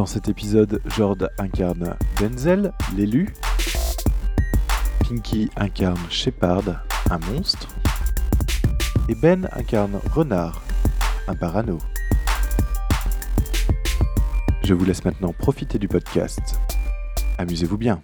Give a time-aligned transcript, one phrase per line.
[0.00, 3.34] Dans cet épisode, Jord incarne Denzel, l'élu.
[5.00, 6.62] Pinky incarne Shepard,
[7.10, 7.68] un monstre.
[9.10, 10.62] Et Ben incarne Renard,
[11.28, 11.76] un parano.
[14.64, 16.58] Je vous laisse maintenant profiter du podcast.
[17.36, 18.02] Amusez-vous bien.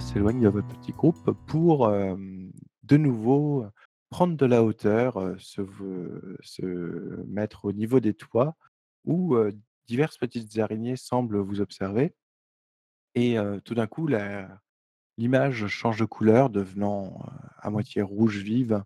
[0.00, 2.16] S'éloigne de votre petit groupe pour euh,
[2.82, 3.66] de nouveau
[4.10, 8.56] prendre de la hauteur, euh, se, mettre au niveau des toits
[9.04, 9.52] où euh,
[9.86, 12.14] diverses petites araignées semblent vous observer.
[13.14, 14.06] Et tout d'un coup,
[15.16, 17.24] l'image change de couleur, devenant
[17.56, 18.84] à moitié rouge vive,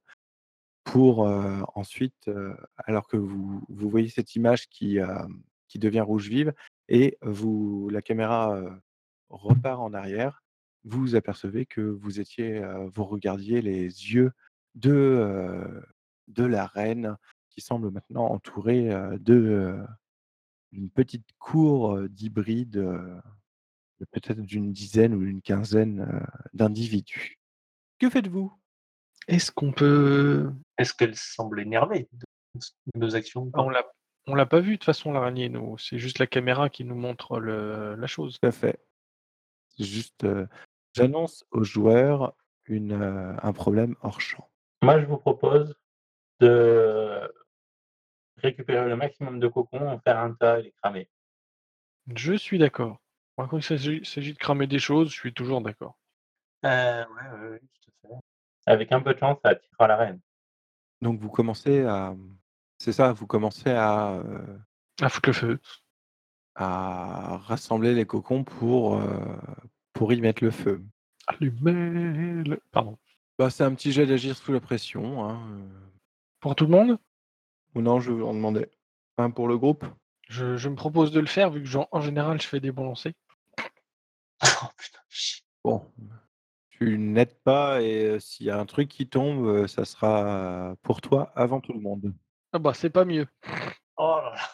[0.85, 1.29] pour
[1.75, 2.31] ensuite,
[2.77, 4.99] alors que vous, vous voyez cette image qui,
[5.67, 6.55] qui devient rouge vive,
[6.89, 8.63] et vous, la caméra
[9.31, 10.45] repart en arrière,
[10.85, 14.33] vous apercevez que vous étiez, euh, vous regardiez les yeux
[14.75, 15.81] de, euh,
[16.29, 17.17] de la reine
[17.51, 19.85] qui semble maintenant entourée euh, de, euh,
[20.73, 23.21] d'une petite cour d'hybrides, euh,
[24.01, 26.21] de peut-être d'une dizaine ou d'une quinzaine euh,
[26.55, 27.39] d'individus.
[27.99, 28.53] Que faites-vous?
[29.29, 30.51] Est-ce qu'on peut.
[30.79, 33.85] Est-ce qu'elle semble énervée de nos actions pas On l'a,
[34.27, 35.77] on l'a pas vu de toute façon l'araignée, nous.
[35.79, 37.95] C'est juste la caméra qui nous montre le...
[37.97, 38.39] la chose.
[38.41, 38.81] Tout à fait.
[39.77, 40.47] C'est juste, euh,
[40.95, 42.35] j'annonce aux joueurs
[42.67, 44.49] une, euh, un problème hors champ.
[44.83, 45.75] Moi, je vous propose
[46.41, 47.33] de
[48.37, 51.11] récupérer le maximum de cocons, en faire un tas et les cramer.
[52.15, 52.99] Je suis d'accord.
[53.37, 55.97] Moi, quand il s'agit, de cramer des choses, je suis toujours d'accord.
[56.65, 58.15] Euh, ouais, ouais, ouais, tout à fait.
[58.67, 60.21] Avec un peu de chance, ça attirera la reine.
[61.03, 62.15] Donc vous commencez à,
[62.79, 64.23] c'est ça, vous commencez à,
[65.01, 65.61] Ah, foutre le feu.
[66.55, 69.37] à rassembler les cocons pour, euh,
[70.01, 70.83] pour y mettre le feu.
[71.27, 72.59] Allumez le...
[72.71, 72.97] Pardon.
[73.39, 75.29] Bah, c'est un petit jet d'agir sous la pression.
[75.29, 75.59] Hein.
[75.59, 75.69] euh.
[76.41, 76.99] Pour tout le monde,
[77.75, 78.71] Ou non, je vous en demandais.
[79.19, 79.85] Enfin, pour le groupe?
[80.31, 82.73] Je, je me propose de le faire vu que j'en- en général je fais des
[82.73, 83.13] bons lancers.
[84.63, 85.43] Oh putain, chier.
[85.63, 85.93] Bon.
[86.71, 90.77] Tu n'aides pas et euh, s'il y a un truc qui tombe, euh, ça sera
[90.81, 92.15] pour toi avant tout le monde.
[92.55, 93.27] Ah bah c'est pas mieux.
[93.99, 94.49] Oh là là.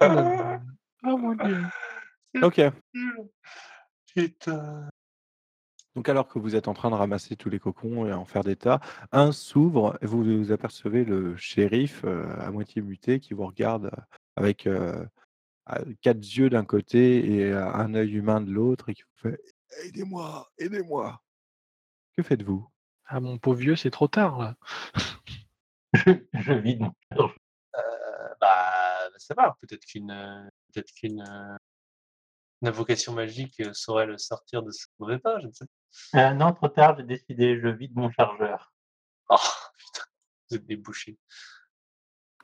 [1.02, 1.64] Ah mon dieu.
[2.34, 2.44] Dieu.
[2.44, 2.60] Ok.
[4.14, 4.88] Putain.
[5.96, 8.44] Donc alors que vous êtes en train de ramasser tous les cocons et en faire
[8.44, 8.80] des tas,
[9.10, 13.90] un s'ouvre et vous, vous apercevez le shérif euh, à moitié muté qui vous regarde
[14.36, 15.04] avec euh,
[16.00, 19.40] quatre yeux d'un côté et un œil humain de l'autre et qui vous fait
[19.84, 21.20] Aidez-moi, aidez-moi.
[22.16, 22.68] Que faites-vous?
[23.06, 24.56] Ah mon pauvre vieux, c'est trop tard là.
[25.94, 26.92] Je, je vide mon.
[27.16, 29.56] Euh, bah, ça va.
[29.60, 31.58] Peut-être qu'une, peut-être qu'une, une
[32.68, 35.64] invocation magique euh, saurait le sortir de ce mauvais pas, je ne sais
[36.12, 36.30] pas.
[36.30, 38.72] Euh, non, trop tard, j'ai décidé, je vide mon chargeur.
[39.28, 39.36] Oh
[39.76, 40.04] putain,
[40.50, 41.18] vous êtes débouché.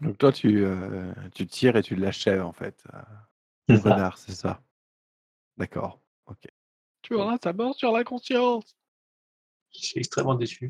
[0.00, 2.82] Donc toi, tu, euh, tu tires et tu l'achèves en fait.
[2.94, 2.98] euh,
[3.68, 3.94] C'est le ça.
[3.94, 4.62] renard, c'est ça.
[5.56, 6.00] D'accord.
[6.26, 6.46] Ok.
[7.02, 8.76] Tu auras ta mort sur la conscience.
[9.72, 10.68] Je suis extrêmement déçu.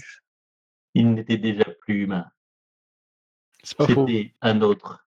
[0.95, 2.31] Il n'était déjà plus humain.
[3.63, 5.07] C'était un autre.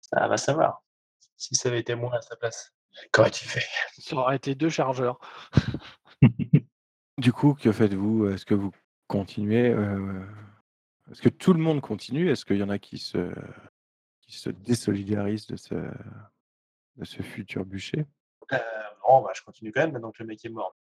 [0.00, 0.84] Ça va savoir.
[1.36, 2.74] Si ça avait été moi à sa place,
[3.12, 3.64] qu'aurais-tu fait
[3.98, 5.18] Ça aurait été deux chargeurs.
[7.18, 8.28] Du coup, que faites-vous?
[8.28, 8.70] Est-ce que vous
[9.08, 10.24] continuez euh,
[11.10, 12.30] Est-ce que tout le monde continue?
[12.30, 13.34] Est-ce qu'il y en a qui se,
[14.22, 18.06] qui se désolidarisent de ce, de ce futur bûcher?
[18.52, 18.58] Euh,
[19.08, 20.76] Non, bah, je continue quand même maintenant que le mec est mort.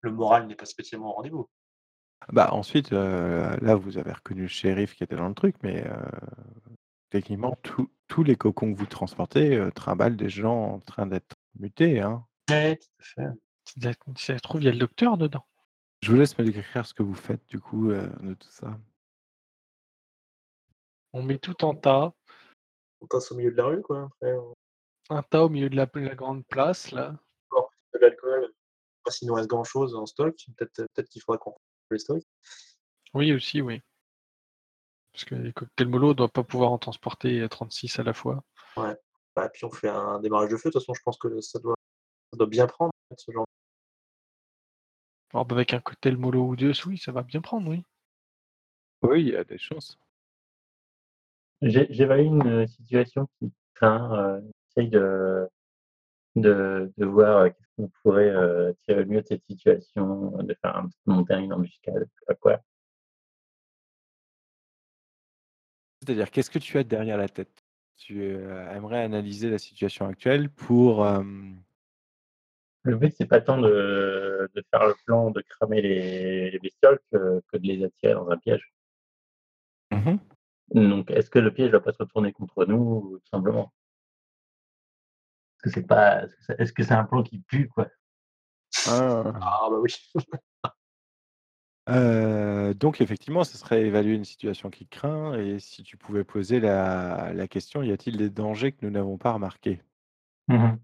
[0.00, 1.50] Le moral n'est pas spécialement au rendez-vous.
[2.32, 5.86] Bah ensuite, euh, là, vous avez reconnu le shérif qui était dans le truc, mais
[5.86, 5.96] euh,
[7.10, 11.36] techniquement, tous- tous les cocons que vous transportez euh, trimballent des gens en train d'être
[11.58, 12.00] mutés.
[12.00, 12.24] Hein.
[12.48, 13.30] Ouais, tout à fait.
[13.68, 15.44] Si ça si ça se trouve, il y a le docteur dedans.
[16.02, 18.78] Je vous laisse me décrire ce que vous faites du coup, heu, de tout ça.
[21.12, 22.12] On met tout en tas.
[23.00, 24.54] On passe au milieu de la rue, quoi, après on
[25.10, 27.16] Un tas au milieu de la la grande place là.
[27.94, 28.52] de l'alcool,
[29.04, 31.54] pas s'il nous reste grand chose en stock, peut-être peut-être qu'il faudra qu'on
[31.90, 32.22] les stocks.
[33.14, 33.82] Oui aussi, oui.
[35.12, 38.12] Parce que les cocktails mollo, on doit pas pouvoir en transporter, heu, 36 à la
[38.12, 38.42] fois.
[38.76, 38.96] Ouais.
[39.36, 41.58] Bah, puis on fait un démarrage de feu, de toute façon je pense que ça
[41.58, 41.74] doit
[42.32, 43.46] ça doit bien prendre ce genre
[45.32, 47.84] Oh bah, avec un cocktail mollo ou 2, oui, ça va bien prendre, oui.
[49.02, 49.96] Oui, il y a des chances.
[51.62, 55.48] J'ai j'évalue une, heu, situation qui craint, heu, j'essaye de
[56.36, 58.32] de de voir, heu, qu'est-ce qu'on pourrait,
[58.84, 62.26] tirer le mieux de cette situation, de faire un petit monter une embuscade, je sais
[62.26, 62.60] pas quoi.
[66.10, 67.64] C'est-à-dire, qu'est-ce que tu as derrière la tête?
[67.96, 71.62] Tu, aimerais analyser la situation actuelle pour, hem
[72.82, 76.98] Le but, c'est pas tant de de faire le plan de cramer les les bestioles
[77.12, 78.72] que que de les attirer dans un piège.
[79.92, 80.18] Mmh mh.
[80.88, 83.72] Donc est-ce que le piège va pas se retourner contre nous, tout simplement?
[85.64, 87.88] Est-ce que c'est pas est-ce que c'est est-ce que c'est un plan qui pue, quoi?
[88.86, 89.24] Ah!
[89.40, 89.94] Ah bah oui.
[91.90, 96.60] Heu, donc effectivement, ce serait évaluer une situation qui craint et si tu pouvais poser
[96.60, 99.80] la la question: «Y a-t-il des dangers que nous n'avons pas remarqués?»
[100.48, 100.80] Mmh mh.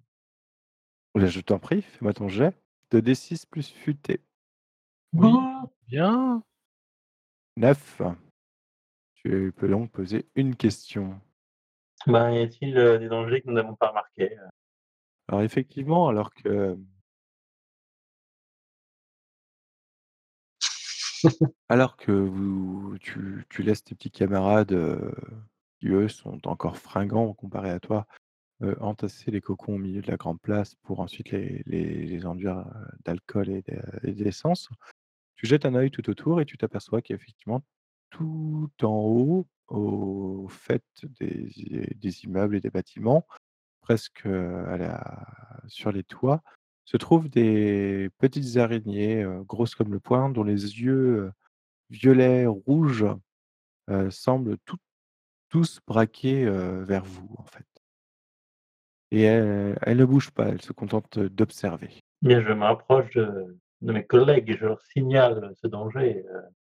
[1.14, 2.54] Bah, je t'en prie, fais-moi ton jet
[2.90, 4.20] de D6 plus futé.
[5.14, 5.32] Oui,
[5.88, 6.42] bien.
[7.56, 8.02] 9.
[9.24, 11.18] Tu peux donc poser une question.
[12.06, 14.46] Ben, y a-t-il, heu, des dangers que nous n'avons pas remarqués, heu?
[15.28, 16.78] Alors effectivement, alors que
[21.68, 24.76] alors que vous tu laisses tes petits camarades,
[25.80, 28.06] qui eux sont encore fringants comparés à toi,
[28.80, 32.64] entasser les cocons au milieu de la grande place pour ensuite les enduire,
[33.04, 34.68] d'alcool et de et d'essence.
[35.34, 37.62] Tu jettes un œil tout autour et tu t'aperçois qu'effectivement,
[38.10, 43.26] tout en haut, au faîte des immeubles et des bâtiments,
[43.80, 44.26] presque,
[45.66, 46.42] sur les toits,
[46.86, 51.32] se trouvent des petites araignées, heu, grosses comme le poing, dont les yeux, heu,
[51.90, 53.06] violets rouges,
[53.90, 54.78] heu, semblent tous
[55.50, 56.46] tous braqués,
[56.84, 57.66] vers vous, en fait.
[59.12, 61.90] Et elles elles ne bougent pas, elles se contentent d'observer.
[62.22, 66.24] Bien, je me rapproche de de mes collègues et je leur signale ce danger,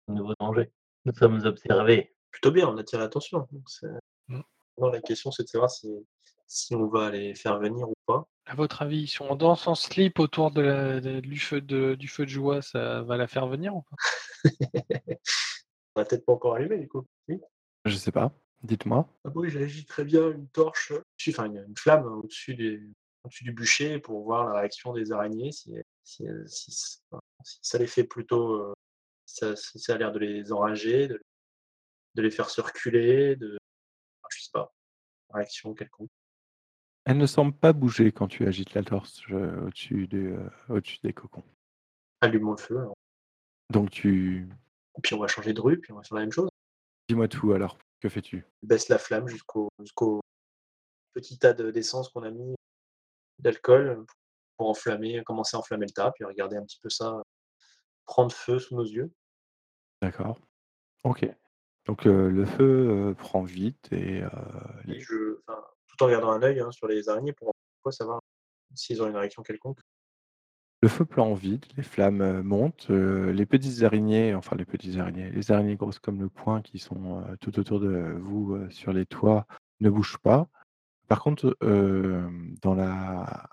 [0.09, 0.71] ce nouveau danger.
[1.05, 2.15] Nous sommes observés.
[2.31, 3.87] Plutôt bien, on attire l'attention, donc c'est
[4.29, 4.41] Mmh.
[4.79, 5.89] non, la question c'est de savoir si
[6.49, 7.96] si on va les faire venir ou pas.
[8.49, 11.97] À votre avis, si on danse en slip autour de la de du feu de
[11.97, 13.97] du feu de joie, ça va la faire venir ou pas?
[15.97, 17.41] On va peut-être pas encore allumé du coup, si?
[17.87, 18.33] Je sais pas,
[18.63, 19.09] dites-moi?
[19.25, 20.93] Ah bah oui, j'agiterais bien une torche,
[21.29, 22.81] enfin une une flamme au-dessus des
[23.25, 26.99] au-dessus du bûcher pour voir la réaction des araignées, si elles si elles si ç
[27.11, 28.75] enfin, si ça les fait plutôt, heu,
[29.27, 31.21] ça si ça a l'air de les enrager, de
[32.15, 33.59] de les faire se reculer, de
[34.23, 34.73] enfin, je sais pas,
[35.35, 36.11] réaction quelconque.
[37.07, 41.13] Elles ne semblent pas bouger quand tu agites la torche, au-dessus de, heu, au-dessus des
[41.13, 41.45] cocons.
[42.21, 42.95] Allumons le feu alors.
[43.71, 44.49] Donc tu
[45.03, 46.49] puis on va changer de rue, puis on va faire la même chose.
[47.09, 48.45] dis-moi tout alors, que fais-tu?
[48.63, 50.21] Baisse la flamme jusqu'au jusqu'au
[51.13, 52.57] petit tas de d'essence qu'on a mis,
[53.39, 54.05] d'alcool,
[54.57, 57.23] pour enflammer commencer à enflammer le tas, puis regarder un petit peu ça
[58.05, 59.13] prendre feu sous nos yeux.
[60.03, 60.41] D'accord.
[61.05, 61.29] OK.
[61.87, 64.31] Donc heu, le feu, heu, prend vite et heu,
[64.89, 65.63] Et les je enfin,
[65.97, 67.53] tout en gardant un œil, hein, sur les araignées pour
[67.91, 68.21] savoir
[68.75, 69.79] s'ils ont une réaction quelconque.
[70.83, 74.97] le feu prend vite, les flammes, heu, montent, heu, les petites araignées, enfin les petites
[74.99, 78.93] araignées, les araignées grosses comme le poing qui sont, heu, tout autour de vous, sur
[78.93, 79.47] les toits,
[79.81, 80.49] ne bougent pas.
[81.09, 81.57] Par contre,
[82.63, 83.49] dans la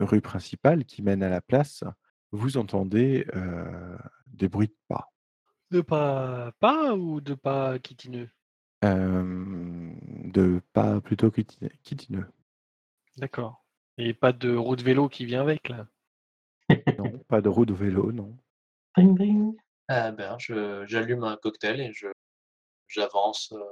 [0.00, 1.84] rue principale qui mène à la place,
[2.32, 3.26] vous entendez,
[4.26, 5.12] des bruits de pas.
[5.70, 8.30] De pas pas ou de pas kitineux?
[10.26, 12.26] De pas plutôt kitine kitineux.
[13.16, 13.64] D'accord.
[13.96, 15.86] Et pas de roue de vélo qui vient avec là?
[16.98, 18.36] Non, pas de roue de vélo, non.
[18.96, 19.56] Ding ding.
[19.88, 22.08] Ah ben, je j'allume un cocktail et je
[22.88, 23.62] j'avance, heu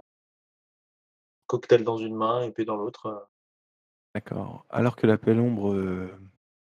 [1.47, 3.19] cocktail dans une main, épée dans l'autre, heu.
[4.15, 4.65] D'accord.
[4.71, 5.75] Alors que la pénombre,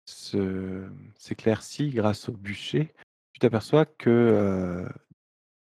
[0.05, 2.93] se s'éclaircit grâce au bûcher,
[3.33, 4.89] tu t'aperçois que, heu,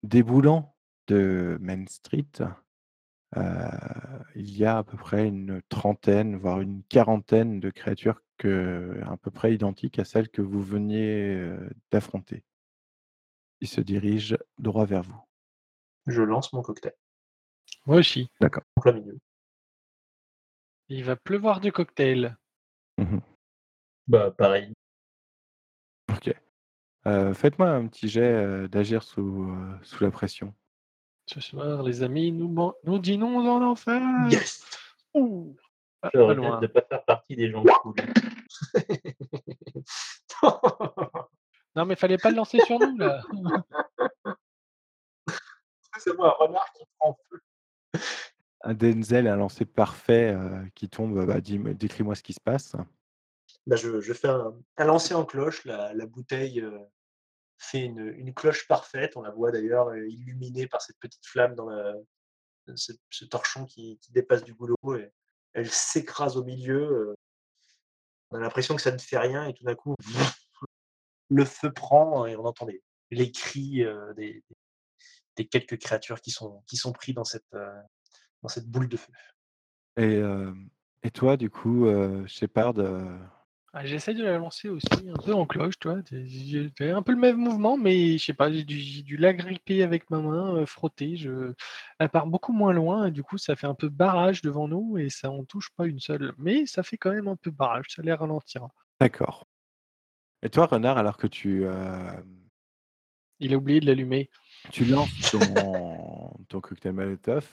[0.03, 0.77] déboulant
[1.09, 2.27] de Main Street,
[4.35, 9.17] il y a à peu près une trentaine, voire une quarantaine de créatures que à
[9.17, 12.45] peu près identiques à celles que vous veniez, heu, d'affronter.
[13.61, 15.21] Ils se dirigent droit vers vous.
[16.07, 16.93] Je lance mon cocktail.
[17.87, 18.31] Moi aussi.
[18.41, 18.65] D'accord.
[18.77, 19.19] En plein milieu.
[20.89, 22.37] Il va pleuvoir du cocktail.
[22.99, 23.21] Mmh mh.
[24.09, 24.73] Bah, pareil.
[26.11, 26.35] OK.
[27.07, 29.49] Heu, faites-moi un petit jet, d'agir sous
[30.01, 30.55] la pression.
[31.27, 34.01] Ce soir, les amis, nous, dînons en enfer.
[34.31, 34.65] Yes
[35.15, 35.57] Ouh.
[36.03, 36.61] Ah, Je pas regrette loin.
[36.61, 37.95] de ne pas faire partie des gens cool.
[41.75, 43.23] Non, mais fallait pas le lancer sur nous, là.
[45.99, 47.41] C'est moi un renard qui prend feu.
[48.63, 52.75] Un Denzel, un lancer parfait, heu, qui tombe, bah, décris-moi ce qui se passe.
[53.67, 55.65] Bah, je, je fais un, un lancer en cloche.
[55.65, 56.79] La, la bouteille euh,
[57.59, 59.17] fait une, cloche parfaite.
[59.17, 61.95] On la voit d'ailleurs euh, illuminée par cette petite flamme dans la,
[62.75, 64.77] ce, torchon qui, dépasse du goulot.
[64.97, 65.11] Et
[65.53, 66.83] elle s'écrase au milieu.
[66.83, 67.15] euh.
[68.31, 69.95] on a l'impression que ça ne fait rien et tout d'un coup,
[71.29, 72.67] le feu prend et on entend
[73.11, 74.43] les, cris euh, des,
[75.51, 77.81] quelques créatures qui sont, qui sont pris dans cette, euh,
[78.43, 79.13] dans cette boule de feu.
[79.99, 80.23] Et
[81.03, 82.75] et toi, du coup, heu, Shepard,
[83.85, 86.01] J'essaie de la lancer aussi, un peu en cloche, tu vois.
[86.11, 90.09] J'ai- un peu le même mouvement, mais je sais pas, j'ai dû, dû l'agripper avec
[90.11, 91.17] ma main, euh, frotter.
[91.17, 91.53] Je...
[91.99, 94.97] Elle part beaucoup moins loin, et du coup, ça fait un peu barrage devant nous,
[94.99, 96.33] et ça en touche pas une seule.
[96.39, 98.71] Mais ça fait quand même un peu barrage, ça les ralentira.
[99.01, 99.47] d'accord.
[100.43, 102.25] Et toi, Renard, alors que tu, hem,
[103.41, 104.31] Il a oublié de l'allumer.
[104.71, 107.49] tu lances ton ton cocktail Molotov,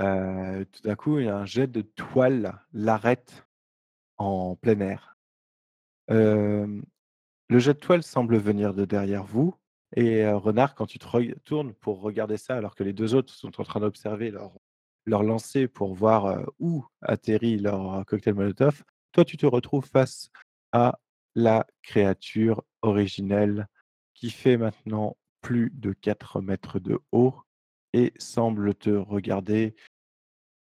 [0.00, 3.46] heu, tout d'un coup, il y a un jet de toile l'arrête
[4.18, 5.16] en plein air.
[6.10, 9.54] Le jet de toile semble venir de derrière vous
[9.96, 13.60] et Renard, quand tu te retournes pour regarder ça, alors que les 2 autres sont
[13.60, 14.52] en train d'observer leur
[15.06, 20.30] leur lancer pour voir, où atterrit leur cocktail Molotov, toi, tu te retrouves face
[20.72, 20.98] à
[21.34, 23.66] la créature originelle
[24.14, 27.34] qui fait maintenant plus de 4 mètres de haut
[27.92, 29.74] et semble te regarder,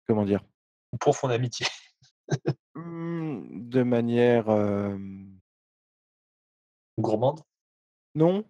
[0.07, 0.43] comment dire?
[0.93, 1.67] Une profonde amitié.
[2.75, 4.47] Mmh, de manière,
[6.99, 7.41] Gourmande?
[8.15, 8.45] non,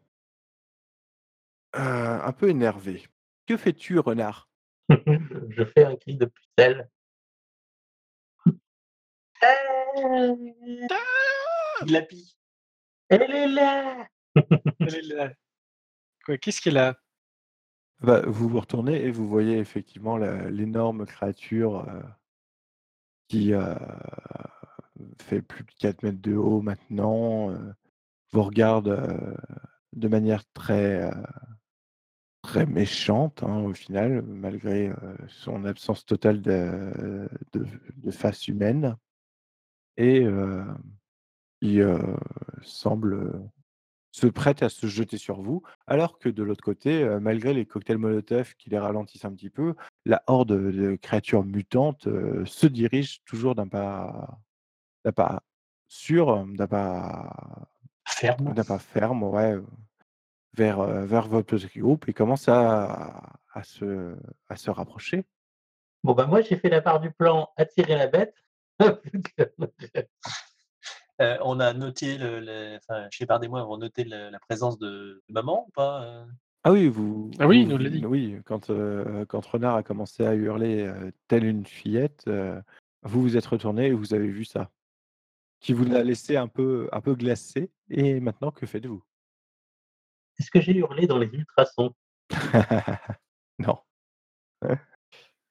[1.74, 3.06] heu, un peu énervée.
[3.46, 4.48] Que fais-tu, renard?
[4.88, 6.88] je fais un cri de pucelle.
[11.84, 12.36] Glapi.
[13.08, 14.06] Elle est là
[14.80, 15.32] Elle est là.
[16.24, 16.96] Quoi, Qu'est-ce qu'elle a?
[18.00, 22.02] Bah, vous vous retournez et vous voyez effectivement la l'énorme créature, heu,
[23.28, 23.74] qui, heu,
[25.20, 27.74] fait plus de 4 mètres de haut maintenant, heu,
[28.32, 29.38] vous regarde,
[29.94, 31.10] de manière très,
[32.42, 34.92] très méchante, hein, au final, malgré,
[35.28, 37.28] son absence totale de
[38.10, 38.96] face humaine
[39.96, 40.24] et
[41.60, 41.98] il,
[42.62, 43.50] semble,
[44.12, 47.98] se prête à se jeter sur vous, alors que de l'autre côté, malgré les cocktails
[47.98, 49.74] Molotov qui les ralentissent un petit peu,
[50.06, 52.08] la horde, de créatures mutantes,
[52.44, 54.38] se dirige toujours d'un pas
[55.04, 55.42] d'un pas
[55.88, 57.68] sûr, d'un pas
[58.08, 58.52] Ferme.
[58.54, 59.64] d'un pas ferme, ouais, heu,
[60.56, 63.22] vers, heu, vers votre petit groupe et commence à
[63.54, 64.16] à se
[64.48, 65.24] à se rapprocher.
[66.04, 68.34] Bon, bah, moi, j'ai fait la part du plan attirer la bête.
[71.20, 74.78] Euh, on a noté, le, le- enfin, Shepard et moi avons noté le- la présence
[74.78, 76.24] de maman ou pas euh?
[76.62, 78.04] Ah oui, vous Ah oui, vous nous l'a dit.
[78.06, 78.70] oui, quand,
[79.28, 80.88] quand Renard a commencé à hurler,
[81.26, 82.30] telle une fillette,
[83.02, 84.70] vous vous êtes retourné et vous avez vu ça?
[85.60, 89.02] Qui vous l'a laissé un peu un peu glacé et maintenant que faites-vous?
[90.38, 91.94] Est-ce que j'ai hurlé dans les ultrasons
[93.58, 93.78] Non.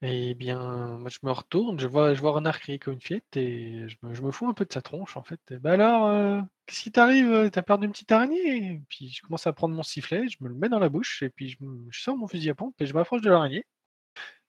[0.03, 3.35] Eh bien, moi, je me retourne, je vois, je vois Renard crier comme une fillette
[3.35, 5.39] et je me, je me fous un peu de sa tronche en fait.
[5.49, 7.49] Et bah alors, euh, qu'est-ce qui t'arrive?
[7.51, 8.73] T'as peur d'une petite araignée?
[8.73, 11.23] Et puis je commence à prendre mon sifflet, je me le mets dans la bouche
[11.23, 11.57] et puis je
[11.99, 13.65] sors mon fusil à pompe et je m'approche de l'araignée.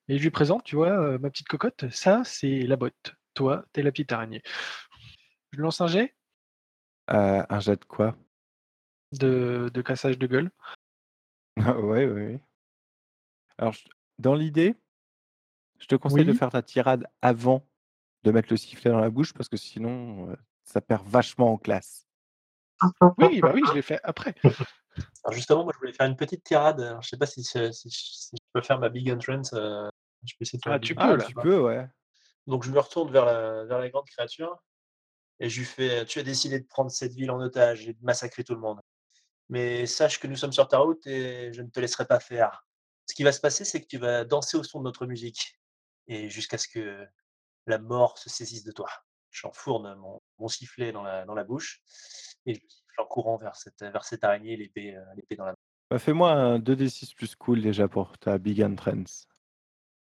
[0.09, 3.15] Et je lui présente, tu vois, euh, ma petite cocotte, ça c'est la botte.
[3.35, 4.43] Toi, t'es la petite araignée.
[5.53, 6.15] Je lance un jet?
[7.11, 8.17] Heu, un jet de quoi?
[9.13, 10.51] de, de cassage de gueule.
[11.57, 12.39] Ouais, oui, oui.
[13.57, 13.85] Alors je
[14.19, 14.77] dans l'idée,
[15.79, 17.67] je te conseille de faire ta tirade avant
[18.25, 21.57] de mettre le sifflet dans la bouche parce que sinon, heu, ça perd vachement en
[21.59, 22.07] classe.
[23.19, 24.35] Oui, bah oui, je l'ai fait après.
[25.25, 26.81] Alors justement, moi je voulais faire une petite tirade.
[26.81, 29.53] Alors, je sais pas si, je- si, je- si je peux faire ma big entrance.
[29.55, 29.89] euh,
[30.25, 31.25] je peux essayer de faire Ah, une tu big peux, Ah, là.
[31.25, 31.89] tu peux, ouais.
[32.47, 34.57] Donc je me retourne vers la, vers la grande créature
[35.41, 38.03] et je lui fais Tu as décidé de prendre cette ville en otage et de
[38.03, 38.81] massacrer tout le monde.
[39.49, 42.67] Mais sache que nous sommes sur ta route et je ne te laisserai pas faire.
[43.07, 45.59] Ce qui va se passer, c'est que tu vas danser au son de notre musique
[46.07, 47.07] et jusqu'à ce que
[47.67, 48.89] la mort se saisisse de toi.
[49.31, 51.83] J'enfourne mon, mon sifflet dans la, dans la bouche
[52.45, 52.61] et je
[53.03, 55.59] en courant vers cette, vers cette araignée, l'épée l'épée dans la main.
[55.91, 59.27] Bah, fais-moi un 2d6 plus cool déjà pour ta big entrance.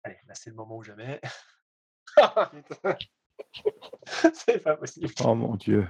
[0.03, 1.21] Allez, là c'est le moment ou jamais.
[4.33, 5.07] C'est pas possible.
[5.23, 5.87] Oh mon Dieu.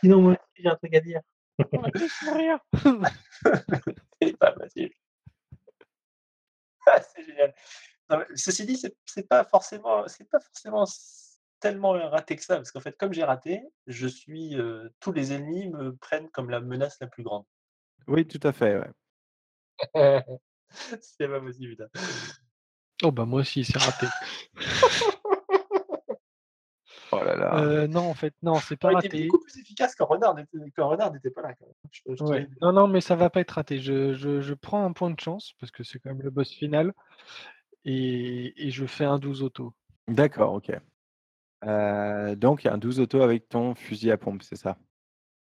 [0.00, 1.20] sinon, moi aussi, j'ai un truc à dire.
[1.72, 2.58] On va tous mourir.
[4.22, 4.94] C'est pas possible.
[6.86, 7.54] Ah, c'est génial.
[8.08, 10.84] Non, ceci dit, c'est pas forcément c'est pas forcément
[11.60, 15.32] tellement raté que ça, parce qu'en fait, comme j'ai raté, je suis, heu, tous les
[15.32, 17.44] ennemis me prennent comme la menace la plus grande.
[18.08, 20.24] Oui, tout à fait, ouais.
[21.00, 21.88] C'est pas possible, putain.
[23.02, 24.06] Oh bah moi aussi, c'est raté.
[27.12, 27.62] Oh là là.
[27.62, 29.26] Heu, non, en fait, non, c'est pas raté.
[29.26, 31.74] beaucoup plus efficace quand Renard n'était quand Renard n'était pas là, quand même.
[31.90, 32.16] Je je Ouais.
[32.16, 33.78] trouvais Non, non, mais ça va pas être raté.
[33.78, 36.50] Je je je prends un point de chance parce que c'est quand même le boss
[36.52, 36.92] final
[37.84, 39.74] et et je fais un 12 auto.
[40.08, 40.70] D'accord, OK.
[41.64, 44.78] Heu, donc un 12 auto avec ton fusil à pompe, c'est ça?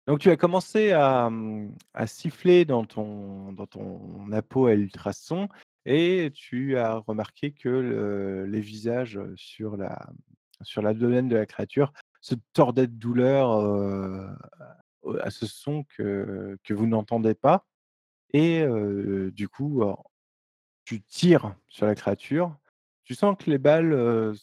[0.06, 1.30] Donc tu as commencé à,
[1.94, 5.48] à siffler dans ton dans ton appo à ultrasons
[5.84, 10.06] et tu as remarqué que le les visages, sur la
[10.62, 13.50] sur l'abdomen de la créature se tordaient de douleur,
[15.20, 17.66] à ce son que que vous n'entendez pas
[18.32, 18.66] et
[19.32, 19.82] du coup,
[20.84, 22.56] tu tires sur la créature.
[23.04, 24.34] Tu sens que les balles,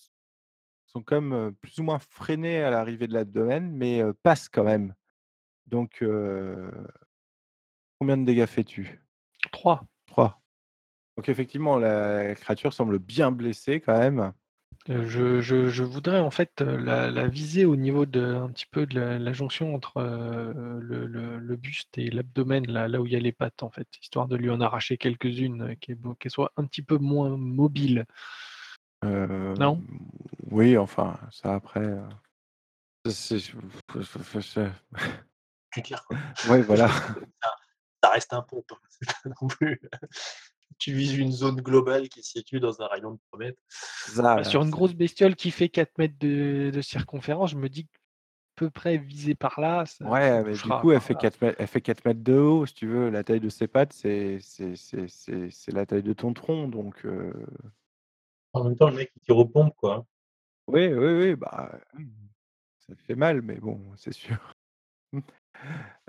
[0.86, 4.94] sont comme, plus ou moins freinées à l'arrivée de l'abdomen, mais passent quand même.
[5.68, 6.04] Donc
[8.00, 9.02] combien de dégâts fais-tu?
[9.52, 9.86] 3.
[10.08, 10.42] 3.
[11.18, 14.34] Donc effectivement, la créature semble bien blessée quand même.
[14.90, 18.50] Heu, je je je voudrais en fait, heu, la la viser au niveau de un
[18.50, 22.90] petit peu de la la jonction entre, heu, le le le buste et l'abdomen, là
[22.90, 25.62] là où il y a les pattes en fait, histoire de lui en arracher quelques-unes,
[25.72, 28.06] heu, qu'elle bon qu'elle soit un petit peu moins mobile.
[29.04, 29.84] Hem, Non?
[30.52, 32.02] oui, enfin, ça après, heu,
[33.10, 33.40] c'est
[36.08, 36.18] quoi.
[36.44, 36.90] ouais, voilà.
[38.04, 39.80] Ça reste un pompe, hein, c'est pas non plus
[40.78, 43.60] tu vises une zone globale qui se situe dans un rayon de 3 mètres.
[43.70, 47.70] Ça, Bah, sur une grosse bestiole qui fait 4 mètres de de circonférence, je me
[47.70, 48.00] dis qu'à
[48.56, 51.20] peu près viser par là, ça ça ouais, mais du coup, elle fait là.
[51.20, 53.10] 4 mètres elle fait 4 mètres de haut, si tu veux.
[53.10, 56.68] La taille de ses pattes, c'est c'est c'est c'est c'est la taille de ton tronc,
[56.68, 57.34] donc heu,
[58.54, 60.06] En même temps, le mec, il tire aux pompes, quoi.
[60.68, 61.80] oui, oui, oui, bah,
[62.88, 64.38] ça fait mal, mais bon, c'est sûr.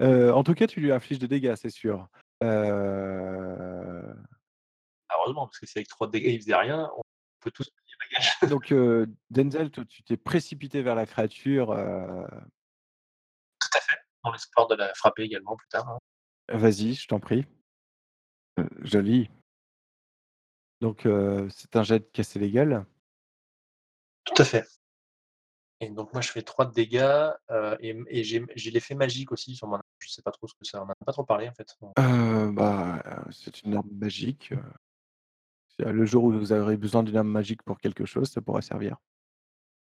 [0.00, 2.08] Heu, en tout cas, tu lui infliges des dégâts, c'est sûr.
[2.42, 3.93] Heu
[5.32, 7.02] Parce que si avec 3 dégâts, il faisait rien, on
[7.40, 8.50] peut tous payer bagage.
[8.50, 8.74] Donc,
[9.30, 11.74] Denzel, tu t'es précipité vers la créature, Tout
[13.78, 15.98] à fait, dans l'espoir de la frapper également plus tard, hein.
[16.48, 17.46] vas-y, je t'en prie.
[18.82, 19.30] Joli.
[20.80, 21.08] Donc,
[21.50, 22.84] c'est un jet de casser les gueules.
[24.24, 24.66] Tout à fait
[25.80, 27.30] et donc moi je fais 3 de dégâts,
[27.80, 29.82] et et j'ai l'effet magique aussi sur mon arme.
[29.98, 31.76] Je sais pas trop ce que c'est, on en a pas trop parlé en fait.
[31.96, 34.54] Bah, c'est une arme magique,
[35.78, 38.96] le jour où vous aurez besoin d'une arme magique pour quelque chose, ça pourra servir.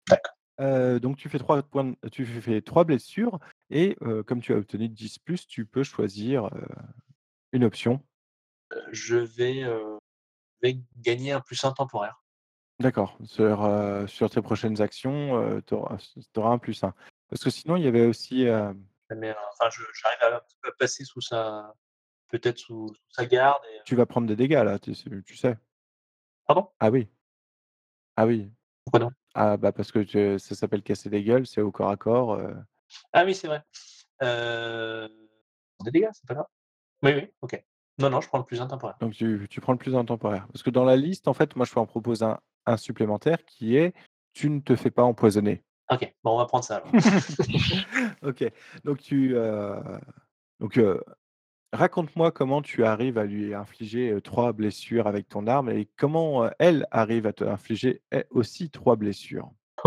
[0.09, 0.99] D'accord.
[0.99, 5.19] Donc tu fais 3 points tu fais 3 blessures et comme tu as obtenu 10
[5.19, 6.49] plus, tu peux choisir,
[7.51, 8.01] une option.
[8.91, 9.63] Je vais,
[10.97, 12.23] gagner un plus 1 temporaire.
[12.79, 13.69] D'accord, sur,
[14.07, 16.93] sur tes prochaines actions, tu auras un plus 1.
[17.29, 18.45] Parce que sinon, il y avait aussi,
[19.15, 21.73] Mais, enfin je j'arrive à un à passer sous sa
[22.29, 25.57] peut-être sous sous sa garde et Tu vas prendre des dégâts là, tu sais?
[26.47, 26.69] Pardon?
[26.79, 27.09] Ah oui,
[28.15, 28.49] ah oui.
[28.85, 29.11] Pourquoi non?
[29.33, 32.55] Ah bah, parce que ça s'appelle casser des gueules, c'est au corps à corps, heu,
[33.13, 33.61] Ah oui, c'est vrai.
[34.23, 35.09] Heu,
[35.83, 36.47] des dégâts, c'est pas grave.
[37.03, 37.63] Oui, oui, OK.
[37.99, 38.97] Non, non, je prends le plus 1 temporaire.
[38.99, 40.47] donc tu tu prends le plus un temporaire.
[40.47, 43.45] Parce que dans la liste, en fait, moi, je peux en proposer un un supplémentaire
[43.45, 43.93] qui est:
[44.33, 45.63] «Tu ne te fais pas empoisonner».
[45.89, 46.91] OK, bon on va prendre ça alors.
[48.23, 48.43] OK,
[48.83, 49.75] donc tu, heu,
[50.59, 51.01] donc heu,
[51.73, 56.87] raconte-moi comment tu arrives à lui infliger, 3 blessures avec ton arme et comment, elle
[56.91, 59.51] arrive à te infliger, aussi 3 blessures?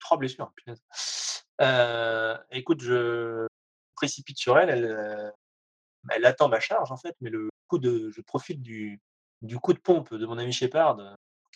[0.00, 0.82] 3 blessures, punaise.
[2.50, 3.46] Écoute, je
[3.94, 5.32] précipite sur elle, elle, heu,
[6.10, 9.00] elle attend ma charge en fait, mais le coup de je profite du
[9.42, 10.98] du coup de pompe de mon ami Shepard,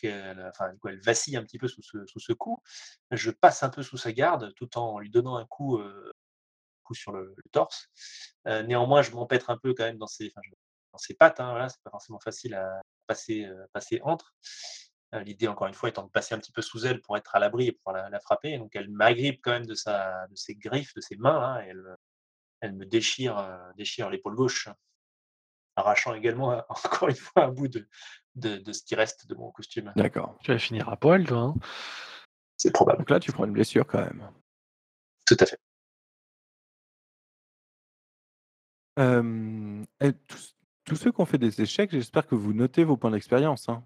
[0.05, 2.63] enfin, du coup, elle vacille un petit peu sous ce sous ce coup.
[3.11, 5.81] Je passe un peu sous sa garde, tout en lui donnant un coup,
[6.89, 7.89] coup sur le le torse.
[8.47, 10.51] Néanmoins, je m'empêtre un peu quand même dans ses enfin, je
[10.93, 13.47] dans ses pattes, hein, voilà, c'est pas forcément facile à passer,
[14.03, 14.35] entre.
[15.13, 17.39] L'idée encore une fois étant de passer un petit peu sous elle pour être à
[17.39, 18.59] l'abri et pouvoir la la frapper.
[18.59, 21.81] Donc elle m'agrippe quand même de sa de ses griffes, de ses mains et elle
[21.81, 21.97] me
[22.61, 24.69] elle me déchire, déchire l'épaule gauche,
[25.77, 27.89] arrachant également, heu, encore une fois un bout de
[28.35, 29.93] de de ce qui reste de mon costume.
[29.97, 30.37] D'accord.
[30.43, 31.55] Tu vas finir à poil toi, hein?
[32.57, 32.99] C'est probable.
[32.99, 34.31] Donc là, tu prends une blessure quand même.
[35.27, 35.59] Tout à fait.
[38.99, 42.97] Hem et tous tous ceux qui ont fait des échecs, j'espère que vous notez vos
[42.97, 43.85] points d'expérience, hein?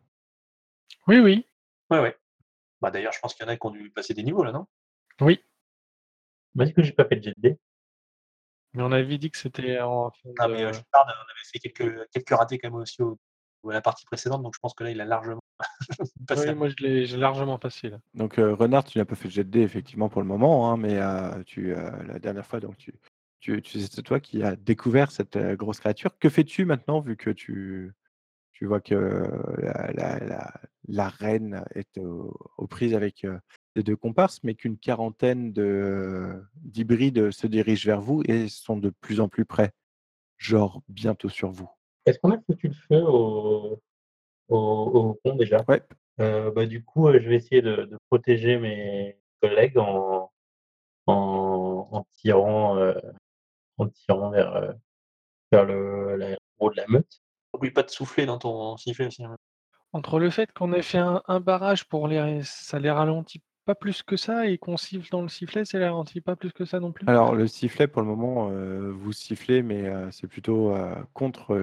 [1.06, 1.46] Oui, oui,
[1.90, 2.16] Ouais, ouais.
[2.80, 4.52] Bah, d'ailleurs, je pense qu'il y en a qui ont dû passer des niveaux là,
[4.52, 4.66] non?
[5.20, 5.40] oui.
[6.54, 7.58] Moi, du coup, j'ai pas fait de jet de dés.
[8.74, 11.44] Mais on avait dit que c'était en fin Ah mais, heu, de Shepard, on avait
[11.52, 13.18] fait quelques quelques ratés quand même aussi au
[13.68, 15.40] à la partie précédente, donc je pense que là, il a largement
[16.26, 17.98] passé oui, à moi je l'ai j'ai largement passé là.
[18.14, 20.70] Donc, heu, Renard, tu n'as pas fait de jet de dés effectivement pour le moment,
[20.70, 22.92] hein, mais, heu, tu, heu, la dernière fois donc tu
[23.42, 26.16] tu tu c'est toi qui as découvert cette, grosse créature.
[26.18, 27.92] Que fais-tu maintenant vu que tu
[28.52, 28.94] tu vois que
[29.58, 30.52] la la la
[30.88, 33.26] la reine est aux aux prises avec,
[33.74, 38.90] les 2 comparses, mais qu'une quarantaine de d'hybrides se dirigent vers vous et sont de
[38.90, 39.72] plus en plus près,
[40.38, 41.68] genre bientôt sur vous?
[42.06, 43.80] Est-ce qu'on a foutu le feu au
[44.48, 45.64] au au pont déjà?
[45.68, 45.82] Ouais.
[46.20, 50.30] Heu, bah, du coup, je vais essayer de de protéger mes collègues en
[51.06, 52.78] en en tirant,
[53.78, 54.74] en tirant vers, heu,
[55.52, 57.20] vers le l'aérodrome de la meute.
[57.54, 59.36] Oublie pas de souffler dans ton sifflet aussi, hein.
[59.94, 63.74] Entre le fait qu'on ait fait un un barrage pour les ça les ralentit pas
[63.74, 66.64] plus que ça et qu'on siffle dans le sifflet, ça les ralentit pas plus que
[66.64, 67.08] ça non plus?
[67.08, 70.72] Alors le sifflet pour le moment, heu, vous sifflez mais, heu, c'est plutôt,
[71.14, 71.56] contre,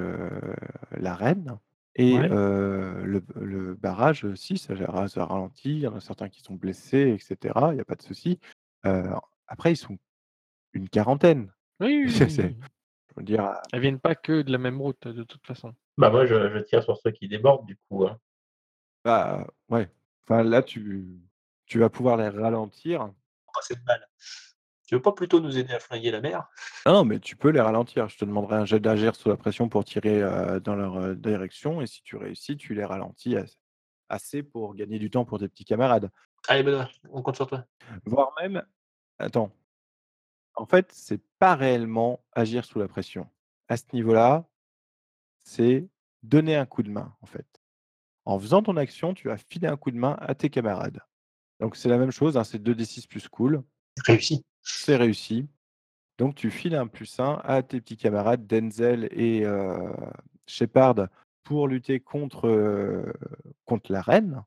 [0.91, 1.59] la reine
[1.95, 2.29] et Ouais.
[2.29, 4.75] le le barrage aussi ça
[5.07, 7.85] ça ralentit, il y en a certains qui sont blessés et cetera, il y a
[7.85, 8.39] pas de souci.
[9.47, 9.97] Après ils sont
[10.73, 11.51] une quarantaine.
[11.79, 12.55] Oui, oui, C'est oui, c'est oui.
[13.11, 15.73] je veux dire, heu Elles viennent pas que de la même route de toute façon.
[15.97, 18.19] Bah, moi, je je tire sur ceux qui débordent du coup, hein.
[19.03, 19.89] bah, ouais,
[20.23, 21.05] enfin là tu
[21.65, 23.11] tu vas pouvoir les ralentir.
[23.53, 24.05] Passer de balle.
[24.87, 26.47] Tu veux pas plutôt nous aider à flinguer la mer?
[26.85, 28.09] Non, non, mais tu peux les ralentir.
[28.09, 31.15] Je te demanderai un jet d'agir sous la pression pour tirer, heu, dans leur, heu,
[31.15, 33.59] direction et si tu réussis, tu les ralentis ass
[34.09, 36.09] assez pour gagner du temps pour tes petits camarades.
[36.47, 37.65] Allez Benoît, on compte sur toi.
[38.05, 38.63] Voire même
[39.19, 39.51] attends,
[40.59, 43.27] en fait, c'est pas réellement agir sous la pression.
[43.69, 44.45] À ce niveau-là,
[45.43, 45.87] c'est
[46.21, 47.47] donner un coup de main, en fait.
[48.25, 50.99] En faisant ton action, tu vas filer un coup de main à tes camarades.
[51.61, 53.63] Donc c'est la même chose, hein, c'est 2d6 plus cool,
[54.05, 54.45] Réussi.
[54.61, 55.47] c'est réussi.
[56.17, 59.45] Donc tu files un +1 à tes petits camarades Denzel et
[60.45, 61.07] Shepard
[61.43, 63.13] pour lutter contre,
[63.89, 64.43] la reine.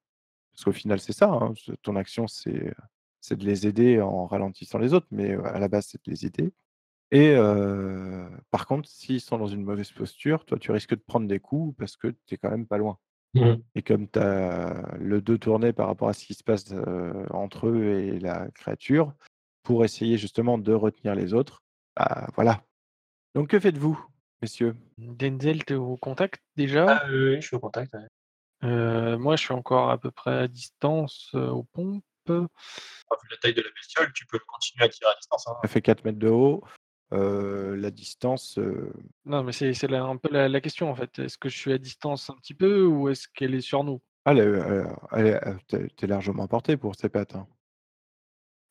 [0.53, 2.75] Parce qu'au final, c'est ça, hein, ton action, c'est,
[3.23, 6.27] c'est de les aider en ralentissant les autres, mais, à la base, c'est de les
[6.27, 6.53] aider
[7.15, 7.35] et
[8.51, 11.77] par contre, s'ils sont dans une mauvaise posture, toi, tu risques de prendre des coups
[11.79, 12.99] parce que tu es quand même pas loin
[13.35, 16.75] Mmh et comme tu as le dos tourné par rapport à ce qui se passe,
[17.31, 19.15] entre eux et la créature,
[19.63, 21.63] pour essayer justement de retenir les autres,
[21.97, 22.63] bah, voilà.
[23.35, 23.99] Donc que faites-vous,
[24.43, 24.77] messieurs?
[24.99, 26.87] Denzel, tu es au contact déjà?
[26.89, 29.17] Ah oui, je suis au contact, ouais.
[29.17, 32.05] Moi je suis encore à peu près à distance, aux pompes.
[32.29, 35.57] Ah, vu la taille de la bestiole, tu peux continuer à tirer à distance, hein.
[35.63, 36.63] Ça fait 4 mètres de haut,
[37.13, 38.93] heu, la distance, heu,
[39.25, 41.19] Non, mais c'est un peu la la question en fait.
[41.19, 44.01] Est-ce que je suis à distance un petit peu ou est-ce qu'elle est sur nous?
[44.25, 46.95] ah, elle est, heu, elle est, heu, tu es tu es largement à portée pour
[46.97, 47.47] ces pattes, hein.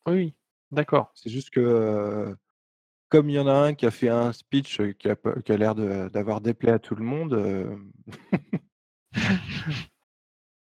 [0.06, 0.34] Oui,
[0.70, 1.12] d'accord.
[1.14, 2.34] C'est juste que,
[3.10, 5.52] comme il y en a un qui a fait un speech, qui a pe qui
[5.52, 7.34] a l'air d'avoir déplait à tout le monde,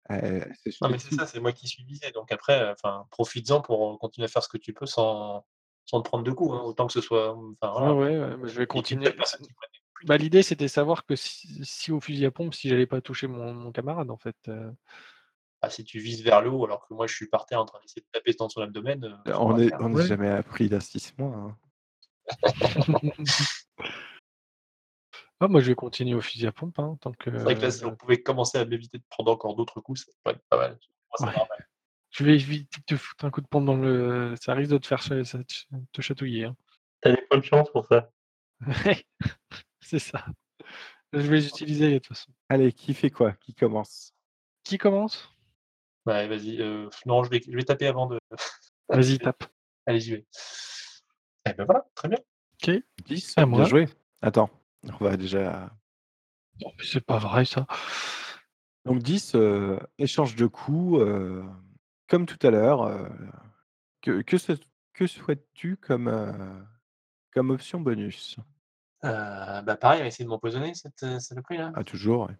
[0.08, 3.60] c'est Non, mais c'est ça, c'est moi qui suis visé, donc après, heu, enfin, profites-en
[3.60, 5.44] pour, heu, continuer à faire ce que tu peux sans
[5.84, 6.60] sans te prendre de coups, hein.
[6.64, 9.10] Autant que ce soit, mmh, Ouais, voilà, ouais, bah, je vais continuer.
[10.04, 13.26] Bah, l'idée c'était savoir que si si au fusil à pompe, si j'allais pas toucher
[13.26, 14.36] mon mon camarade en fait.
[15.60, 17.64] Ah, si tu vises vers le haut alors que moi je suis par terre en
[17.64, 20.06] train d'essayer de taper dans son abdomen, va on Ouais.
[20.06, 20.30] jamais
[21.00, 21.56] 6 mois, hein.
[25.40, 27.62] Ah moi je vais continuer au fusil à pompe, hein, tant que C'est vrai que
[27.62, 30.44] là, si on pouvait commencer à m'éviter de prendre encore d'autres coups, ça pourrait être
[30.48, 30.78] pas mal.
[31.20, 31.64] Moi, ouais.
[32.10, 34.78] Je vais éviter de te foutre un coup de pompe dans le ça risque de
[34.78, 35.14] te faire ça
[35.92, 36.56] te chatouiller, hein.
[37.02, 38.10] Tu des points de chance pour ça.
[39.80, 40.24] C'est ça.
[41.12, 42.32] Je vais les utiliser de toute façon.
[42.48, 43.32] Allez, qui fait quoi?
[43.32, 44.12] Qui commence?
[44.64, 45.32] Qui commence?
[46.06, 48.18] Ouais, vas-y, heu, non, je vais je vais taper avant de
[48.88, 49.44] Vas-y tape.
[49.86, 50.26] allez, j'y vais.
[51.46, 52.18] Et ben voilà, très bien.
[52.54, 53.88] OK, 10, à bien joué.
[54.20, 54.50] Attends,
[54.84, 55.70] on va déjà
[56.64, 57.66] Oh mais c'est pas vrai ça.
[58.84, 61.44] donc 10, heu, échange de coups, heu,
[62.08, 63.08] comme tout à l'heure, heu,
[64.02, 64.22] que
[64.94, 66.08] que souhaites-tu comme,
[67.32, 68.36] comme option bonus?
[69.02, 71.72] Bah, pareil, elle va essayer de m'empoisonner cette, heu, saloperie-là?
[71.72, 72.36] Ah toujours, ouais,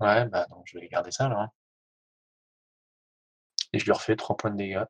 [0.00, 1.50] Ouais, bah, non, je vais garder ça alors, hein.
[3.72, 4.84] Et je lui refais 3 points de dégâts.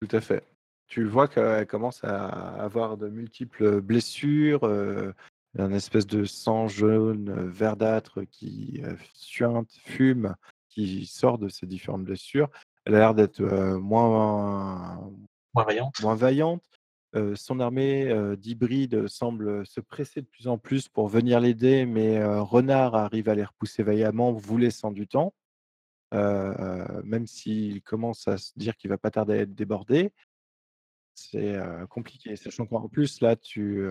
[0.00, 0.44] tout à fait.
[0.86, 2.26] Tu vois qu'elle commence à
[2.62, 4.60] avoir de multiples blessures,
[5.56, 10.34] un espèce de sang jaune, heu, verdâtre qui, heu, suinte, fume,
[10.68, 12.50] qui sort de ces différentes blessures.
[12.84, 15.00] Elle a l'air d'être, heu, moins
[15.54, 15.94] Moins vaillante.
[16.02, 16.64] moins vaillante.
[17.16, 22.22] Heu, son armée, d'hybrides semble se presser de plus en plus pour venir l'aider, mais
[22.24, 25.34] Renard arrive à les repousser vaillamment, vous laissant du temps.
[26.12, 30.12] Même s'il commence à se dire qu'il va pas tarder à être débordé.
[31.14, 31.56] C'est,
[31.88, 33.88] compliqué, sachant qu'en plus là tu,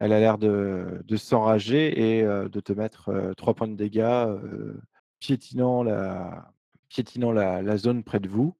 [0.00, 3.76] elle a l'air de de s'enrager et heu, de te mettre, heu, 3 points de
[3.76, 4.80] dégâts, heu,
[5.20, 6.52] piétinant la
[6.88, 8.54] piétinant la la zone près de vous.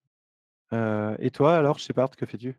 [0.72, 2.56] Et toi alors Shepard, que fais-tu?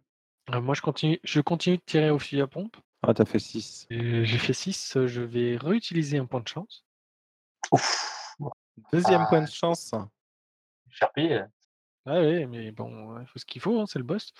[0.50, 3.40] Moi je continue je continue de tirer au fusil à pompe Ah, tu as fait
[3.40, 3.88] 6.
[3.90, 6.84] et j'ai fait 6, heu, je vais réutiliser un point de chance.
[7.72, 8.36] Ouf!
[8.92, 9.46] 2e point Ah.
[9.46, 9.92] de chance.
[10.90, 11.48] Cher payé, là.
[12.06, 14.34] Ah oui, mais bon, il faut ce qu'il faut, hein, c'est le boss,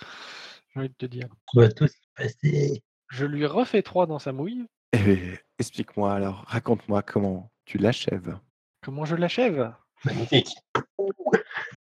[0.74, 1.28] j'ai envie de te dire.
[1.56, 2.84] On va tous passer.
[3.12, 4.66] Je lui refais 3 dans sa mouille.
[4.94, 8.38] Eh explique-moi alors, raconte-moi comment tu l'achèves?
[8.82, 9.74] Comment je l'achève?
[10.06, 10.56] Magnifique.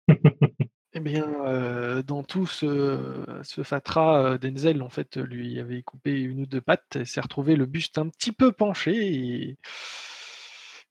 [0.95, 6.23] Eh bien, heu, dans tout ce ce fatras, heu, Denzel en fait, lui avait coupé
[6.23, 9.59] 1 ou 2 pattes et s'est retrouvé le buste un petit peu penché et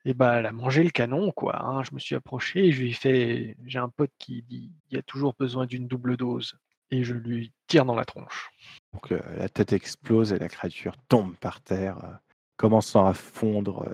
[0.05, 1.83] et bah, elle a mangé le canon quoi, hein.
[1.83, 4.95] Je me suis approché et je lui ai fait j'ai un pote qui dit: «Il
[4.95, 6.57] y a toujours besoin d'une double dose»
[6.91, 8.49] et je lui tire dans la tronche.
[8.97, 12.19] Donc la tête explose et la créature tombe par terre,
[12.55, 13.87] commençant à fondre,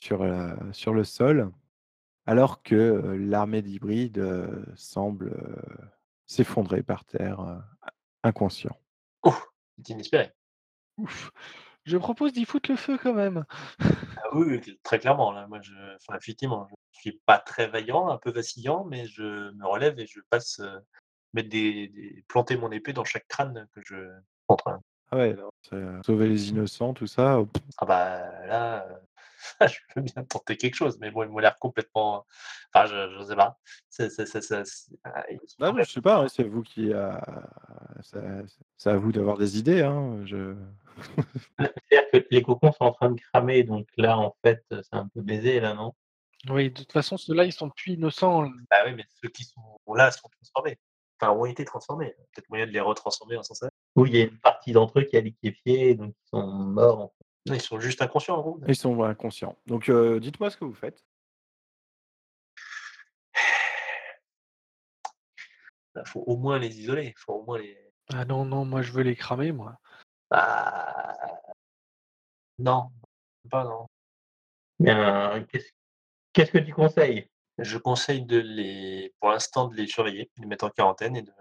[0.00, 0.26] sur,
[0.72, 1.52] sur le sol.
[2.26, 4.20] Alors que, l'armée d'hybrides,
[4.74, 5.36] semble,
[6.26, 7.62] s'effondrer par terre,
[8.24, 8.76] inconscient.
[9.24, 9.46] Ouf!
[9.76, 10.32] C'est inespéré.
[10.96, 11.30] Ouf!
[11.84, 13.44] Je propose d'y foutre le feu quand même.
[13.80, 18.18] Ah oui, très clairement là, moi je enfin effectivement, je suis pas très vaillant, un
[18.18, 20.60] peu vacillant, mais je me relève et je passe,
[21.34, 23.96] mettre des des planter mon épée dans chaque crâne que je
[24.48, 24.80] rencontre.
[25.10, 25.36] Ah ouais,
[25.72, 30.56] heu, sauver les innocents, tout ça, oh Ah bah là, heu, je veux bien tenter
[30.56, 32.26] quelque chose, mais bon, ils m'ont l'air complètement
[32.74, 33.58] enfin je je sais pas.
[33.88, 34.26] C'est c'est
[35.04, 35.24] ah
[35.58, 37.20] Bah non, je sais pas, hein, c'est vous qui a
[38.02, 38.20] c'est
[38.76, 40.54] c'est à vous d'avoir des idées, hein, je
[41.58, 45.08] C'est-à-dire que les cocons sont en train de cramer, donc là, en fait, c'est un
[45.08, 45.94] peu baisé là, non?
[46.48, 48.42] Oui, de toute façon ceux-là, ils sont plus innocents.
[48.70, 50.78] Bah oui, mais ceux qui sont là sont transformés.
[51.20, 52.14] Enfin, ont été transformés.
[52.32, 53.68] Peut-être moyen de les retransformer en Sansa?
[53.96, 57.00] Oui, il y a une partie d'entre eux qui a liquéfié, donc ils sont morts,
[57.00, 57.24] en fait.
[57.46, 58.60] Non, ils sont juste inconscients en gros?
[58.68, 59.56] Ils sont inconscients.
[59.66, 61.04] Donc heu, dites-moi ce que vous faites.
[65.94, 67.76] Bah, faut au moins les isoler, faut au moins les
[68.12, 69.78] Ah non, non, moi je veux les cramer moi.
[70.30, 71.16] bah
[72.58, 72.90] non,
[73.50, 73.86] pas non.
[74.78, 75.70] Bien, qu'est-ce
[76.32, 77.28] qu'est-ce que tu conseilles?
[77.58, 81.22] Je conseille de les pour l'instant de les surveiller, de les mettre en quarantaine et
[81.22, 81.32] de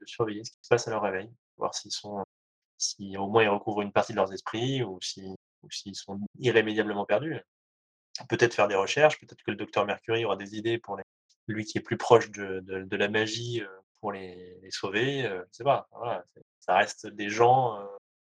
[0.00, 1.30] de surveiller ce qui se passe à leur réveil.
[1.58, 2.24] Voir s'ils sont
[2.78, 5.36] si au moins ils recouvrent une partie de leurs esprits ou si
[5.70, 7.38] s'ils sont irrémédiablement perdus.
[8.28, 11.04] Peut-être faire des recherches, peut-être que le docteur Mercury aura des idées pour les
[11.48, 13.68] lui qui est plus proche de de de la magie, heu,
[14.00, 16.24] pour les les sauver, heu, je sais pas, voilà,
[16.60, 17.88] ça reste des gens, heu,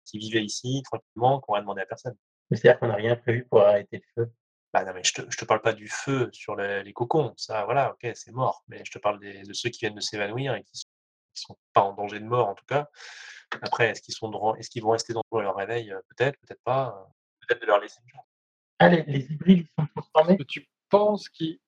[0.06, 2.16] qui vivaient ici tranquillement, qui ont rien demandé à personne.
[2.52, 4.32] C'est-à-dire qu'on n'a rien prévu pour arrêter le feu?
[4.76, 7.34] Bah non, mais je te je te parle pas du feu sur le les cocons,
[7.38, 10.02] ça voilà, OK, c'est mort, mais je te parle des de ceux qui viennent de
[10.02, 10.90] s'évanouir et qui sont
[11.34, 12.90] qui sont pas en danger de mort en tout cas.
[13.62, 14.14] Après est-ce qu'ils
[14.60, 15.92] est-ce qu'ils vont rester dangereux à leur réveil?
[15.92, 17.06] Heu, peut-être, peut-être pas, heu,
[17.48, 18.26] peut-être de leur laisser une chance.
[18.80, 20.38] Ah les les hybrides, ils sont transformés?
[20.46, 21.60] Tu penses qu'ils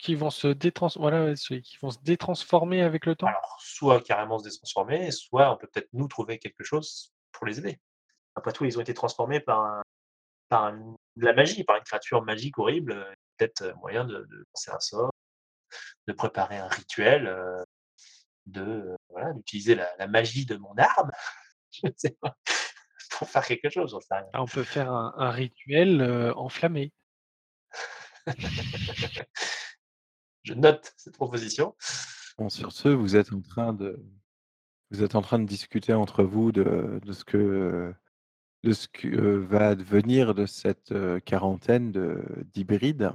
[0.00, 3.28] qu'ils vont se détrans voilà, qu'ils vont se détransformer avec le temps?
[3.28, 7.60] Alors, soit carrément se détransformer, soit on peut peut-être nous trouver quelque chose pour les
[7.60, 7.80] aider.
[8.34, 9.82] Après tout, ils ont été transformés par un
[10.48, 13.04] par un de la magie, par une créature magique horrible, heu,
[13.36, 15.12] peut-être, heu, moyen de de lancer un sort,
[16.08, 17.64] de préparer un rituel, heu,
[18.46, 21.10] de, voilà, d'utiliser la la magie de mon arme,
[21.72, 22.36] je ne sais pas,
[23.18, 24.26] pour faire quelque chose, j'en sais rien.
[24.32, 26.02] Ah, on peut faire un un rituel,
[26.36, 26.92] enflammé.
[30.44, 31.76] Je note cette proposition.
[32.36, 34.02] Bon, sur ce, vous êtes en train de
[34.90, 37.94] vous êtes en train de discuter entre vous de de ce que
[38.62, 42.22] de ce que va advenir de cette, heu, quarantaine de
[42.54, 43.12] d'hybrides.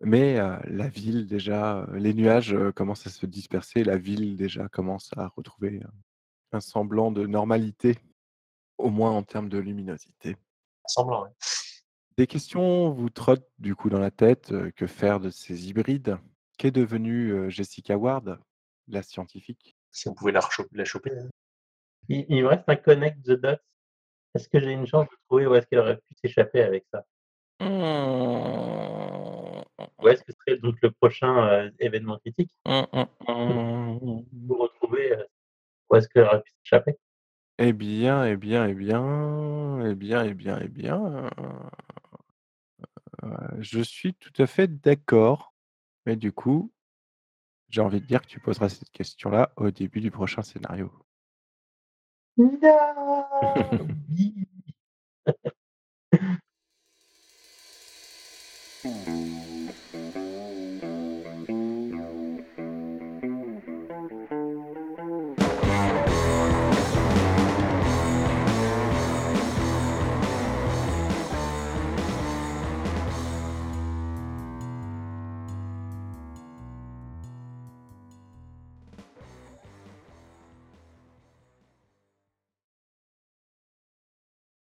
[0.00, 5.10] Mais heu, la ville déjà, les nuages, commencent à se disperser, la ville déjà commence
[5.16, 5.92] à retrouver un
[6.52, 7.98] un semblant de normalité,
[8.78, 10.36] au moins en termes de luminosité.
[10.86, 11.30] Semblant, ouais.
[12.16, 16.16] Des questions vous trottent du coup dans la tête, que faire de ces hybrides?
[16.56, 18.38] Qu'est devenue, Jessica Ward,
[18.86, 19.76] la scientifique?
[19.90, 21.28] Si on pouvait la recho la choper, hein.
[22.08, 23.56] Il il me reste un connect the dots.
[24.34, 27.04] Est-ce que j'ai une chance de trouver où est-ce qu'elle aurait pu s'échapper avec ça?
[30.02, 32.50] Où est-ce que serait donc le prochain, heu, événement critique?
[34.46, 35.26] Pour retrouver, heu,
[35.90, 36.98] où est-ce qu'elle aurait pu s'échapper?
[37.58, 41.30] Eh bien eh bien eh bien eh bien eh bien eh bien,
[43.22, 45.54] heu, je suis tout à fait d'accord.
[46.06, 46.72] Mais du coup
[47.68, 50.92] j'ai envie de dire que tu poseras cette question-là au début du prochain scénario.
[52.36, 53.88] Non!
[54.10, 54.46] Oui!